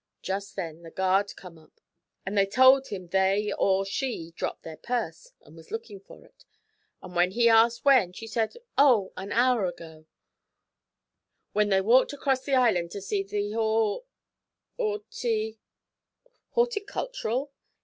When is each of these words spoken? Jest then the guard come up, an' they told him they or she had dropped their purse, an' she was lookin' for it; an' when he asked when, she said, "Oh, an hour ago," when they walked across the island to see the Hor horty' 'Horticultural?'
Jest 0.23 0.55
then 0.55 0.81
the 0.81 0.89
guard 0.89 1.35
come 1.35 1.59
up, 1.59 1.79
an' 2.25 2.33
they 2.33 2.47
told 2.47 2.87
him 2.87 3.05
they 3.07 3.53
or 3.55 3.85
she 3.85 4.25
had 4.25 4.33
dropped 4.35 4.63
their 4.63 4.75
purse, 4.77 5.31
an' 5.45 5.51
she 5.51 5.55
was 5.57 5.69
lookin' 5.69 5.99
for 5.99 6.25
it; 6.25 6.43
an' 7.03 7.13
when 7.13 7.29
he 7.29 7.47
asked 7.47 7.85
when, 7.85 8.11
she 8.11 8.25
said, 8.25 8.55
"Oh, 8.79 9.13
an 9.15 9.31
hour 9.31 9.67
ago," 9.67 10.07
when 11.53 11.69
they 11.69 11.81
walked 11.81 12.13
across 12.13 12.41
the 12.43 12.55
island 12.55 12.89
to 12.93 12.99
see 12.99 13.21
the 13.21 13.51
Hor 13.51 14.03
horty' 14.79 15.59
'Horticultural?' 16.53 17.51